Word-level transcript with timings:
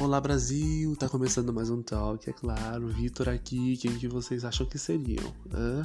Olá 0.00 0.20
Brasil, 0.20 0.94
tá 0.94 1.08
começando 1.08 1.52
mais 1.52 1.70
um 1.70 1.82
talk, 1.82 2.30
é 2.30 2.32
claro, 2.32 2.86
Vitor 2.86 3.28
aqui, 3.28 3.76
quem 3.76 3.98
que 3.98 4.06
vocês 4.06 4.44
acham 4.44 4.64
que 4.64 4.78
seriam? 4.78 5.34
Hã? 5.52 5.84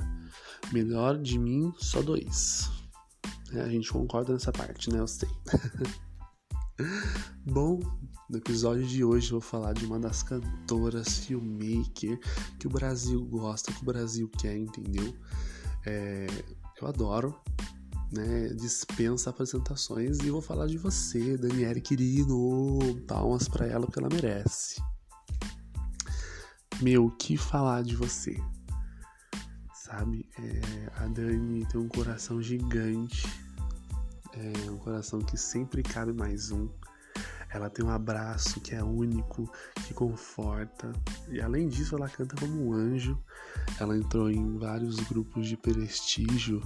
Melhor 0.71 1.17
de 1.17 1.39
mim, 1.39 1.73
só 1.79 1.99
dois. 1.99 2.69
É, 3.51 3.61
a 3.61 3.67
gente 3.67 3.91
concorda 3.91 4.31
nessa 4.31 4.51
parte, 4.51 4.93
né? 4.93 4.99
Eu 4.99 5.07
sei. 5.07 5.27
Bom, 7.43 7.79
no 8.29 8.37
episódio 8.37 8.85
de 8.85 9.03
hoje 9.03 9.31
eu 9.31 9.39
vou 9.39 9.41
falar 9.41 9.73
de 9.73 9.83
uma 9.83 9.99
das 9.99 10.21
cantoras 10.21 11.17
filmmaker 11.25 12.19
que 12.59 12.67
o 12.67 12.69
Brasil 12.69 13.25
gosta, 13.25 13.71
que 13.71 13.81
o 13.81 13.85
Brasil 13.85 14.29
quer, 14.37 14.55
entendeu? 14.55 15.11
É, 15.87 16.27
eu 16.79 16.87
adoro, 16.87 17.35
né, 18.13 18.49
dispensa 18.49 19.29
apresentações 19.29 20.19
e 20.19 20.29
vou 20.29 20.41
falar 20.41 20.67
de 20.67 20.77
você, 20.77 21.35
Daniele 21.37 21.81
querido. 21.81 22.79
Palmas 23.07 23.47
para 23.47 23.65
ela 23.65 23.85
porque 23.85 23.99
ela 23.99 24.09
merece. 24.09 24.81
Meu, 26.81 27.09
que 27.11 27.37
falar 27.37 27.83
de 27.83 27.95
você? 27.95 28.37
Sabe, 29.73 30.27
é, 30.39 30.91
a 30.97 31.07
Dani 31.07 31.65
tem 31.67 31.79
um 31.79 31.87
coração 31.87 32.41
gigante, 32.41 33.27
é, 34.33 34.71
um 34.71 34.77
coração 34.77 35.19
que 35.19 35.37
sempre 35.37 35.83
cabe 35.83 36.13
mais 36.13 36.51
um. 36.51 36.69
Ela 37.49 37.69
tem 37.69 37.85
um 37.85 37.89
abraço 37.89 38.59
que 38.59 38.73
é 38.73 38.83
único, 38.83 39.51
que 39.85 39.93
conforta. 39.93 40.91
E 41.29 41.39
além 41.39 41.67
disso, 41.67 41.95
ela 41.95 42.09
canta 42.09 42.35
como 42.35 42.67
um 42.67 42.73
anjo. 42.73 43.15
Ela 43.79 43.95
entrou 43.95 44.31
em 44.31 44.57
vários 44.57 44.95
grupos 45.01 45.47
de 45.47 45.55
prestígio 45.55 46.59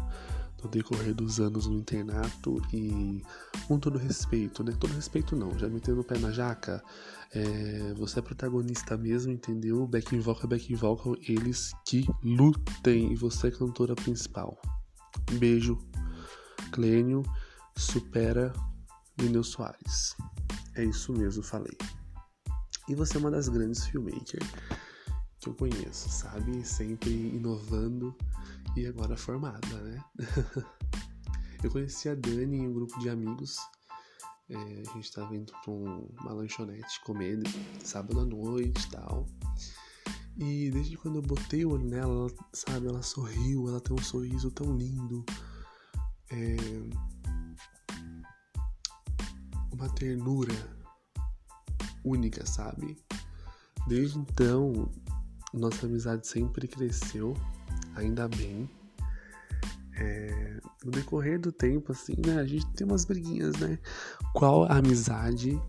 no 0.63 0.69
decorrer 0.69 1.13
dos 1.13 1.39
anos 1.39 1.67
no 1.67 1.75
internato 1.75 2.61
e 2.73 3.21
com 3.67 3.79
todo 3.79 3.97
respeito, 3.97 4.63
né? 4.63 4.73
Todo 4.79 4.93
respeito 4.93 5.35
não, 5.35 5.57
já 5.57 5.67
metendo 5.67 6.01
o 6.01 6.03
pé 6.03 6.17
na 6.17 6.31
jaca, 6.31 6.83
é, 7.31 7.93
você 7.93 8.19
é 8.19 8.21
protagonista 8.21 8.97
mesmo, 8.97 9.31
entendeu? 9.31 9.85
Backing 9.87 10.19
vocal, 10.19 10.49
backing 10.49 10.75
vocal, 10.75 11.15
eles 11.27 11.71
que 11.85 12.07
lutem 12.23 13.11
e 13.11 13.15
você 13.15 13.47
é 13.47 13.51
cantora 13.51 13.95
principal. 13.95 14.59
Beijo, 15.33 15.77
Clênio, 16.71 17.23
supera 17.75 18.53
Lineu 19.19 19.43
Soares. 19.43 20.15
É 20.75 20.83
isso 20.83 21.11
mesmo, 21.13 21.43
falei. 21.43 21.77
E 22.87 22.95
você 22.95 23.17
é 23.17 23.19
uma 23.19 23.31
das 23.31 23.49
grandes 23.49 23.85
filmmakers 23.85 24.47
que 25.39 25.49
eu 25.49 25.53
conheço, 25.53 26.09
sabe? 26.09 26.65
Sempre 26.65 27.11
inovando 27.11 28.15
e 28.77 28.85
agora 28.85 29.17
formada, 29.17 29.81
né? 29.81 30.03
eu 31.63 31.71
conheci 31.71 32.07
a 32.09 32.13
Dani 32.13 32.57
em 32.57 32.67
um 32.67 32.73
grupo 32.73 32.99
de 32.99 33.09
amigos. 33.09 33.57
É, 34.49 34.55
a 34.55 34.93
gente 34.93 35.11
tava 35.11 35.35
indo 35.35 35.51
pra 35.63 35.73
uma 35.73 36.33
lanchonete 36.33 37.01
comer 37.03 37.39
sábado 37.83 38.19
à 38.19 38.25
noite 38.25 38.85
e 38.85 38.91
tal. 38.91 39.25
E 40.37 40.69
desde 40.69 40.95
quando 40.95 41.15
eu 41.15 41.21
botei 41.23 41.65
o 41.65 41.71
olho 41.71 41.85
nela, 41.85 42.13
ela, 42.13 42.29
sabe, 42.53 42.87
ela 42.87 43.01
sorriu, 43.01 43.67
ela 43.67 43.81
tem 43.81 43.95
um 43.95 44.03
sorriso 44.03 44.51
tão 44.51 44.77
lindo. 44.77 45.25
É, 46.29 46.55
uma 49.71 49.89
ternura 49.89 50.53
única, 52.05 52.45
sabe? 52.45 53.03
Desde 53.87 54.19
então, 54.19 54.91
nossa 55.51 55.87
amizade 55.87 56.27
sempre 56.27 56.67
cresceu 56.67 57.33
ainda 57.97 58.27
bem. 58.27 58.69
É, 59.99 60.59
no 60.85 60.91
decorrer 60.91 61.39
do 61.39 61.51
tempo, 61.51 61.91
assim, 61.91 62.13
né, 62.23 62.39
a 62.39 62.45
gente 62.45 62.67
tem 62.73 62.85
umas 62.85 63.03
briguinhas, 63.03 63.55
né? 63.57 63.79
Qual 64.33 64.65
a 64.65 64.77
amizade 64.77 65.59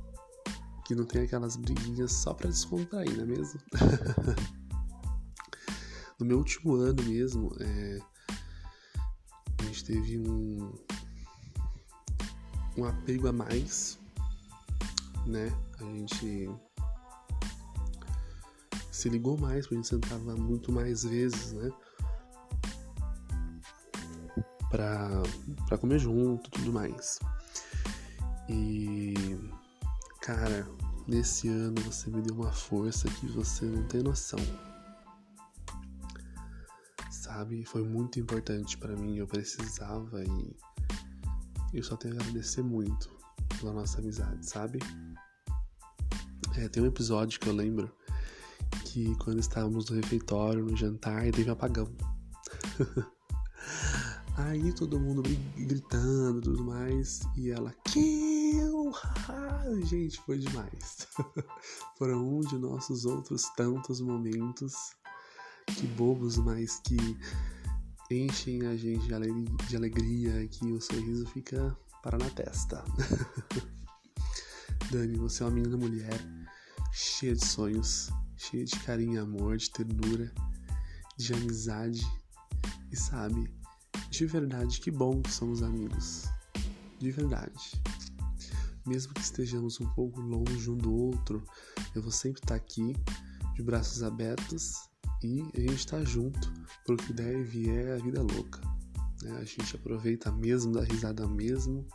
que 0.84 0.94
não 0.94 1.04
tem 1.04 1.22
aquelas 1.22 1.56
briguinhas 1.56 2.12
só 2.12 2.34
pra 2.34 2.50
descontrair, 2.50 3.16
não 3.16 3.24
é 3.24 3.26
mesmo? 3.26 3.60
no 6.20 6.26
meu 6.26 6.38
último 6.38 6.74
ano 6.74 7.02
mesmo, 7.04 7.56
é, 7.58 8.00
a 9.58 9.62
gente 9.64 9.84
teve 9.84 10.18
um, 10.18 10.72
um 12.76 12.84
apego 12.84 13.28
a 13.28 13.32
mais, 13.32 13.98
né? 15.26 15.50
A 15.80 15.84
gente 15.84 16.50
se 18.90 19.08
ligou 19.08 19.38
mais, 19.38 19.64
porque 19.64 19.76
a 19.76 19.78
gente 19.78 19.88
sentava 19.88 20.36
muito 20.36 20.72
mais 20.72 21.04
vezes, 21.04 21.52
né? 21.52 21.72
Pra, 25.66 25.78
comer 25.78 25.98
junto 25.98 26.50
tudo 26.50 26.72
mais. 26.72 27.18
E, 28.48 29.14
cara, 30.20 30.66
nesse 31.06 31.48
ano 31.48 31.80
você 31.82 32.08
me 32.08 32.22
deu 32.22 32.34
uma 32.36 32.52
força 32.52 33.08
que 33.08 33.26
você 33.26 33.64
não 33.64 33.82
tem 33.88 34.02
noção. 34.02 34.38
Sabe? 37.10 37.64
Foi 37.64 37.82
muito 37.82 38.20
importante 38.20 38.78
para 38.78 38.94
mim, 38.94 39.16
eu 39.18 39.26
precisava 39.26 40.22
e 40.22 40.56
eu 41.74 41.82
só 41.82 41.96
tenho 41.96 42.14
a 42.14 42.20
agradecer 42.22 42.62
muito 42.62 43.10
pela 43.58 43.72
nossa 43.72 43.98
amizade, 43.98 44.48
sabe? 44.48 44.78
É, 46.56 46.68
tem 46.68 46.82
um 46.82 46.86
episódio 46.86 47.38
que 47.40 47.48
eu 47.48 47.52
lembro 47.52 47.92
que 48.84 49.14
quando 49.16 49.40
estávamos 49.40 49.90
no 49.90 49.96
refeitório, 49.96 50.64
no 50.64 50.76
jantar, 50.76 51.22
teve 51.32 51.50
apagão. 51.50 51.88
Aí 54.38 54.72
todo 54.72 55.00
mundo 55.00 55.22
gritando 55.56 56.40
tudo 56.40 56.64
mais. 56.64 57.20
E 57.36 57.50
ela, 57.50 57.74
kill! 57.84 58.92
Gente, 59.84 60.20
foi 60.20 60.38
demais. 60.38 61.08
Foram 61.98 62.38
um 62.38 62.40
de 62.40 62.56
nossos 62.56 63.04
outros 63.04 63.44
tantos 63.56 64.00
momentos. 64.00 64.74
Que 65.66 65.86
bobos, 65.88 66.38
mas 66.38 66.80
que 66.84 66.96
enchem 68.10 68.64
a 68.66 68.76
gente 68.76 69.08
de 69.08 69.76
alegria, 69.76 70.46
que 70.48 70.72
o 70.72 70.80
sorriso 70.80 71.26
fica 71.26 71.76
para 72.02 72.16
na 72.16 72.30
testa. 72.30 72.84
Dani, 74.92 75.18
você 75.18 75.42
é 75.42 75.46
uma 75.46 75.52
menina 75.52 75.76
mulher 75.76 76.18
cheia 76.92 77.34
de 77.34 77.44
sonhos, 77.44 78.08
cheia 78.36 78.64
de 78.64 78.78
carinho 78.80 79.20
amor, 79.20 79.56
de 79.56 79.68
ternura, 79.70 80.32
de 81.16 81.34
amizade. 81.34 82.06
E 82.90 82.96
sabe, 82.96 83.57
de 84.10 84.26
verdade, 84.26 84.80
que 84.80 84.90
bom 84.90 85.20
que 85.20 85.30
somos 85.30 85.62
amigos. 85.62 86.24
De 86.98 87.10
verdade. 87.10 87.80
Mesmo 88.86 89.12
que 89.12 89.20
estejamos 89.20 89.80
um 89.80 89.88
pouco 89.90 90.20
longe 90.20 90.70
um 90.70 90.76
do 90.76 90.92
outro, 90.92 91.42
eu 91.94 92.02
vou 92.02 92.10
sempre 92.10 92.40
estar 92.40 92.54
aqui, 92.54 92.96
de 93.54 93.62
braços 93.62 94.02
abertos, 94.02 94.74
e 95.22 95.42
a 95.54 95.60
gente 95.60 95.76
está 95.76 96.02
junto, 96.04 96.52
porque 96.86 97.12
daí 97.12 97.42
vier 97.42 97.92
a 97.92 98.02
vida 98.02 98.22
louca. 98.22 98.60
Né? 99.22 99.36
A 99.38 99.44
gente 99.44 99.76
aproveita 99.76 100.32
mesmo, 100.32 100.72
dá 100.72 100.82
risada 100.82 101.26
mesmo. 101.26 101.86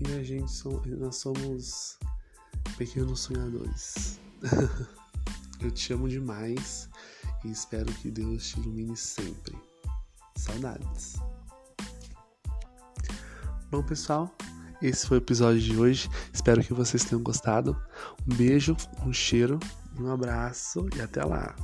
E 0.00 0.12
a 0.12 0.22
gente, 0.22 0.52
nós 0.98 1.16
somos 1.16 1.98
pequenos 2.76 3.20
sonhadores. 3.20 4.20
eu 5.60 5.70
te 5.70 5.92
amo 5.92 6.08
demais 6.08 6.88
e 7.44 7.50
espero 7.50 7.92
que 7.94 8.10
Deus 8.10 8.48
te 8.48 8.60
ilumine 8.60 8.96
sempre. 8.96 9.56
Saudades. 10.42 11.14
Bom, 13.70 13.80
pessoal, 13.80 14.34
esse 14.82 15.06
foi 15.06 15.18
o 15.18 15.20
episódio 15.20 15.60
de 15.60 15.76
hoje. 15.76 16.10
Espero 16.32 16.64
que 16.64 16.74
vocês 16.74 17.04
tenham 17.04 17.22
gostado. 17.22 17.80
Um 18.28 18.34
beijo, 18.34 18.76
um 19.06 19.12
cheiro, 19.12 19.60
um 19.96 20.10
abraço 20.10 20.88
e 20.96 21.00
até 21.00 21.24
lá. 21.24 21.54